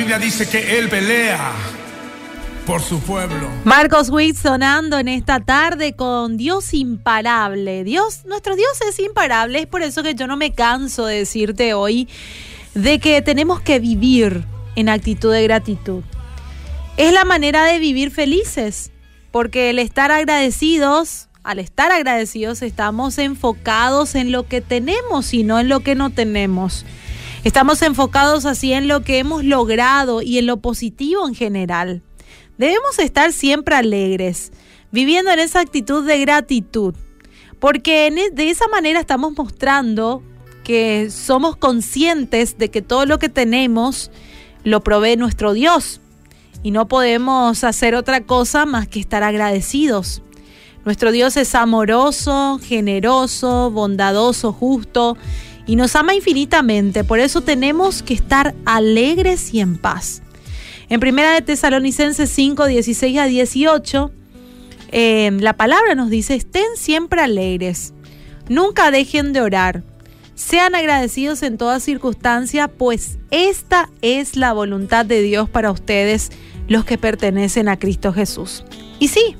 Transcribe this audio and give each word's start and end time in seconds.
Biblia 0.00 0.18
dice 0.18 0.48
que 0.48 0.78
Él 0.78 0.88
pelea 0.88 1.52
por 2.64 2.80
su 2.80 3.00
pueblo. 3.00 3.50
Marcos 3.64 4.08
Witt 4.08 4.34
sonando 4.34 4.98
en 4.98 5.08
esta 5.08 5.40
tarde 5.40 5.92
con 5.92 6.38
Dios 6.38 6.72
imparable. 6.72 7.84
Dios, 7.84 8.24
nuestro 8.24 8.56
Dios 8.56 8.80
es 8.88 8.98
imparable, 8.98 9.58
es 9.58 9.66
por 9.66 9.82
eso 9.82 10.02
que 10.02 10.14
yo 10.14 10.26
no 10.26 10.38
me 10.38 10.54
canso 10.54 11.04
de 11.04 11.16
decirte 11.16 11.74
hoy 11.74 12.08
de 12.72 12.98
que 12.98 13.20
tenemos 13.20 13.60
que 13.60 13.78
vivir 13.78 14.46
en 14.74 14.88
actitud 14.88 15.34
de 15.34 15.42
gratitud. 15.42 16.02
Es 16.96 17.12
la 17.12 17.26
manera 17.26 17.66
de 17.66 17.78
vivir 17.78 18.10
felices, 18.10 18.92
porque 19.30 19.68
el 19.68 19.78
estar 19.78 20.10
agradecidos, 20.10 21.28
al 21.42 21.58
estar 21.58 21.92
agradecidos 21.92 22.62
estamos 22.62 23.18
enfocados 23.18 24.14
en 24.14 24.32
lo 24.32 24.48
que 24.48 24.62
tenemos 24.62 25.34
y 25.34 25.42
no 25.42 25.60
en 25.60 25.68
lo 25.68 25.80
que 25.80 25.94
no 25.94 26.08
tenemos. 26.08 26.86
Estamos 27.42 27.80
enfocados 27.80 28.44
así 28.44 28.74
en 28.74 28.86
lo 28.86 29.00
que 29.00 29.18
hemos 29.18 29.44
logrado 29.44 30.20
y 30.20 30.36
en 30.36 30.46
lo 30.46 30.58
positivo 30.58 31.26
en 31.26 31.34
general. 31.34 32.02
Debemos 32.58 32.98
estar 32.98 33.32
siempre 33.32 33.74
alegres, 33.74 34.52
viviendo 34.92 35.30
en 35.30 35.38
esa 35.38 35.60
actitud 35.60 36.06
de 36.06 36.18
gratitud, 36.18 36.94
porque 37.58 38.08
e, 38.08 38.30
de 38.30 38.50
esa 38.50 38.68
manera 38.68 39.00
estamos 39.00 39.32
mostrando 39.38 40.22
que 40.64 41.08
somos 41.10 41.56
conscientes 41.56 42.58
de 42.58 42.70
que 42.70 42.82
todo 42.82 43.06
lo 43.06 43.18
que 43.18 43.30
tenemos 43.30 44.10
lo 44.62 44.82
provee 44.82 45.16
nuestro 45.16 45.54
Dios 45.54 46.02
y 46.62 46.72
no 46.72 46.88
podemos 46.88 47.64
hacer 47.64 47.94
otra 47.94 48.20
cosa 48.20 48.66
más 48.66 48.86
que 48.86 49.00
estar 49.00 49.22
agradecidos. 49.22 50.20
Nuestro 50.84 51.10
Dios 51.10 51.38
es 51.38 51.54
amoroso, 51.54 52.60
generoso, 52.62 53.70
bondadoso, 53.70 54.52
justo 54.52 55.16
y 55.66 55.76
nos 55.76 55.96
ama 55.96 56.14
infinitamente. 56.14 57.04
Por 57.04 57.20
eso 57.20 57.40
tenemos 57.40 58.02
que 58.02 58.14
estar 58.14 58.54
alegres 58.64 59.52
y 59.54 59.60
en 59.60 59.78
paz. 59.78 60.22
En 60.88 61.00
primera 61.00 61.32
de 61.32 61.42
Tesalonicenses 61.42 62.28
5, 62.30 62.66
16 62.66 63.18
a 63.18 63.26
18, 63.26 64.10
eh, 64.92 65.30
la 65.38 65.52
palabra 65.52 65.94
nos 65.94 66.10
dice, 66.10 66.34
estén 66.34 66.66
siempre 66.76 67.20
alegres, 67.20 67.94
nunca 68.48 68.90
dejen 68.90 69.32
de 69.32 69.40
orar, 69.40 69.84
sean 70.34 70.74
agradecidos 70.74 71.44
en 71.44 71.58
toda 71.58 71.78
circunstancia, 71.78 72.66
pues 72.66 73.18
esta 73.30 73.88
es 74.02 74.34
la 74.34 74.52
voluntad 74.52 75.06
de 75.06 75.22
Dios 75.22 75.48
para 75.48 75.70
ustedes, 75.70 76.30
los 76.66 76.84
que 76.84 76.98
pertenecen 76.98 77.68
a 77.68 77.78
Cristo 77.78 78.12
Jesús. 78.12 78.64
Y 78.98 79.08
sí, 79.08 79.36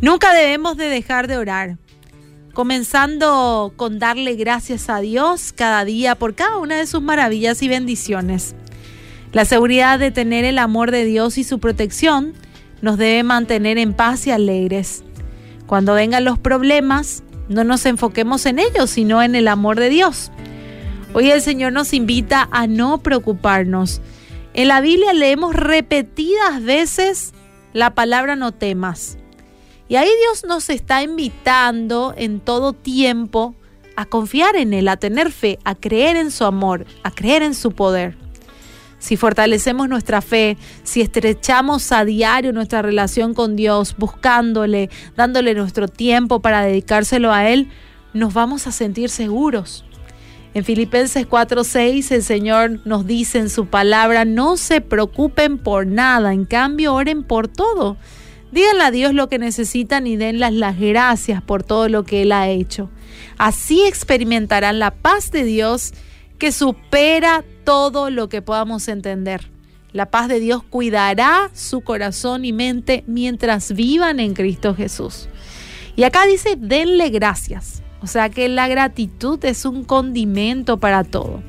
nunca 0.00 0.34
debemos 0.34 0.76
de 0.76 0.86
dejar 0.86 1.28
de 1.28 1.36
orar 1.36 1.78
comenzando 2.52 3.72
con 3.76 3.98
darle 3.98 4.34
gracias 4.34 4.90
a 4.90 5.00
Dios 5.00 5.52
cada 5.52 5.84
día 5.84 6.14
por 6.14 6.34
cada 6.34 6.58
una 6.58 6.76
de 6.76 6.86
sus 6.86 7.02
maravillas 7.02 7.62
y 7.62 7.68
bendiciones. 7.68 8.54
La 9.32 9.44
seguridad 9.44 9.98
de 9.98 10.10
tener 10.10 10.44
el 10.44 10.58
amor 10.58 10.90
de 10.90 11.04
Dios 11.04 11.38
y 11.38 11.44
su 11.44 11.58
protección 11.58 12.34
nos 12.82 12.98
debe 12.98 13.22
mantener 13.22 13.78
en 13.78 13.94
paz 13.94 14.26
y 14.26 14.30
alegres. 14.30 15.04
Cuando 15.66 15.94
vengan 15.94 16.24
los 16.24 16.38
problemas, 16.38 17.22
no 17.48 17.64
nos 17.64 17.86
enfoquemos 17.86 18.44
en 18.44 18.58
ellos, 18.58 18.90
sino 18.90 19.22
en 19.22 19.34
el 19.34 19.48
amor 19.48 19.78
de 19.78 19.88
Dios. 19.88 20.30
Hoy 21.14 21.30
el 21.30 21.40
Señor 21.40 21.72
nos 21.72 21.94
invita 21.94 22.48
a 22.52 22.66
no 22.66 22.98
preocuparnos. 22.98 24.02
En 24.54 24.68
la 24.68 24.80
Biblia 24.80 25.14
leemos 25.14 25.54
repetidas 25.54 26.62
veces 26.62 27.32
la 27.72 27.94
palabra 27.94 28.36
no 28.36 28.52
temas. 28.52 29.16
Y 29.88 29.96
ahí 29.96 30.08
Dios 30.20 30.44
nos 30.46 30.70
está 30.70 31.02
invitando 31.02 32.14
en 32.16 32.40
todo 32.40 32.72
tiempo 32.72 33.54
a 33.96 34.06
confiar 34.06 34.56
en 34.56 34.72
Él, 34.72 34.88
a 34.88 34.96
tener 34.96 35.30
fe, 35.30 35.58
a 35.64 35.74
creer 35.74 36.16
en 36.16 36.30
su 36.30 36.44
amor, 36.44 36.86
a 37.02 37.10
creer 37.10 37.42
en 37.42 37.54
su 37.54 37.72
poder. 37.72 38.16
Si 38.98 39.16
fortalecemos 39.16 39.88
nuestra 39.88 40.22
fe, 40.22 40.56
si 40.84 41.00
estrechamos 41.00 41.90
a 41.90 42.04
diario 42.04 42.52
nuestra 42.52 42.82
relación 42.82 43.34
con 43.34 43.56
Dios, 43.56 43.96
buscándole, 43.98 44.90
dándole 45.16 45.54
nuestro 45.54 45.88
tiempo 45.88 46.40
para 46.40 46.62
dedicárselo 46.62 47.32
a 47.32 47.48
Él, 47.48 47.68
nos 48.14 48.32
vamos 48.32 48.66
a 48.66 48.72
sentir 48.72 49.10
seguros. 49.10 49.84
En 50.54 50.64
Filipenses 50.64 51.26
4:6 51.26 52.12
el 52.12 52.22
Señor 52.22 52.80
nos 52.84 53.06
dice 53.06 53.38
en 53.38 53.50
su 53.50 53.66
palabra, 53.66 54.24
no 54.24 54.56
se 54.56 54.80
preocupen 54.80 55.58
por 55.58 55.86
nada, 55.86 56.32
en 56.32 56.44
cambio 56.44 56.94
oren 56.94 57.24
por 57.24 57.48
todo. 57.48 57.96
Díganle 58.52 58.84
a 58.84 58.90
Dios 58.90 59.14
lo 59.14 59.28
que 59.30 59.38
necesitan 59.38 60.06
y 60.06 60.16
denles 60.16 60.52
las 60.52 60.78
gracias 60.78 61.42
por 61.42 61.64
todo 61.64 61.88
lo 61.88 62.04
que 62.04 62.22
Él 62.22 62.32
ha 62.32 62.48
hecho. 62.48 62.90
Así 63.38 63.82
experimentarán 63.86 64.78
la 64.78 64.90
paz 64.90 65.30
de 65.30 65.42
Dios 65.42 65.94
que 66.38 66.52
supera 66.52 67.44
todo 67.64 68.10
lo 68.10 68.28
que 68.28 68.42
podamos 68.42 68.88
entender. 68.88 69.50
La 69.92 70.10
paz 70.10 70.28
de 70.28 70.38
Dios 70.38 70.62
cuidará 70.62 71.50
su 71.54 71.80
corazón 71.80 72.44
y 72.44 72.52
mente 72.52 73.04
mientras 73.06 73.72
vivan 73.72 74.20
en 74.20 74.34
Cristo 74.34 74.74
Jesús. 74.74 75.28
Y 75.96 76.04
acá 76.04 76.26
dice, 76.26 76.56
denle 76.58 77.08
gracias. 77.08 77.82
O 78.02 78.06
sea 78.06 78.28
que 78.28 78.48
la 78.48 78.68
gratitud 78.68 79.42
es 79.44 79.64
un 79.64 79.84
condimento 79.84 80.78
para 80.78 81.04
todo. 81.04 81.42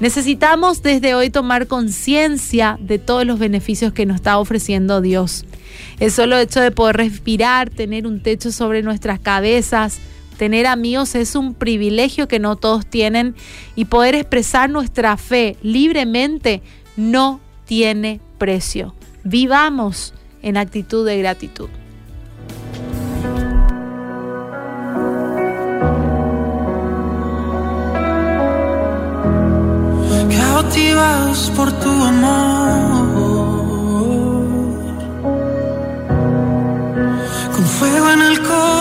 Necesitamos 0.00 0.82
desde 0.82 1.14
hoy 1.14 1.28
tomar 1.28 1.66
conciencia 1.66 2.78
de 2.80 2.98
todos 2.98 3.26
los 3.26 3.38
beneficios 3.38 3.92
que 3.92 4.06
nos 4.06 4.16
está 4.16 4.38
ofreciendo 4.38 5.00
Dios. 5.00 5.44
El 6.00 6.10
solo 6.10 6.38
hecho 6.38 6.60
de 6.60 6.70
poder 6.70 6.96
respirar, 6.96 7.70
tener 7.70 8.06
un 8.06 8.22
techo 8.22 8.52
sobre 8.52 8.82
nuestras 8.82 9.20
cabezas, 9.20 9.98
tener 10.36 10.66
amigos 10.66 11.14
es 11.14 11.34
un 11.34 11.54
privilegio 11.54 12.28
que 12.28 12.38
no 12.38 12.56
todos 12.56 12.86
tienen 12.86 13.34
y 13.76 13.84
poder 13.84 14.14
expresar 14.14 14.70
nuestra 14.70 15.16
fe 15.16 15.56
libremente 15.62 16.62
no 16.96 17.40
tiene 17.64 18.20
precio. 18.38 18.94
Vivamos 19.24 20.14
en 20.42 20.56
actitud 20.56 21.06
de 21.06 21.18
gratitud. 21.18 21.68
Cautivados 30.36 31.52
por 31.56 31.72
tu 31.80 31.90
amor 31.90 33.11
fuego 37.82 38.10
en 38.10 38.22
el. 38.22 38.71